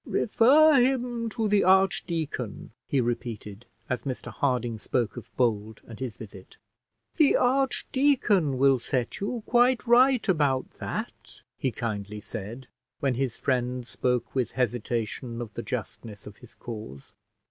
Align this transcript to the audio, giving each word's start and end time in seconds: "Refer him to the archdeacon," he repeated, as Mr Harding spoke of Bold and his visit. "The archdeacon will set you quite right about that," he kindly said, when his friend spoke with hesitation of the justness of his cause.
"Refer 0.07 0.79
him 0.81 1.29
to 1.29 1.47
the 1.47 1.63
archdeacon," 1.63 2.71
he 2.87 2.99
repeated, 2.99 3.67
as 3.87 4.01
Mr 4.01 4.31
Harding 4.33 4.79
spoke 4.79 5.15
of 5.15 5.29
Bold 5.37 5.83
and 5.85 5.99
his 5.99 6.17
visit. 6.17 6.57
"The 7.17 7.35
archdeacon 7.37 8.57
will 8.57 8.79
set 8.79 9.19
you 9.19 9.43
quite 9.45 9.85
right 9.85 10.27
about 10.27 10.67
that," 10.79 11.43
he 11.59 11.69
kindly 11.71 12.19
said, 12.19 12.67
when 12.99 13.13
his 13.13 13.37
friend 13.37 13.85
spoke 13.85 14.33
with 14.33 14.53
hesitation 14.53 15.39
of 15.39 15.53
the 15.53 15.61
justness 15.61 16.25
of 16.25 16.37
his 16.37 16.55
cause. 16.55 17.11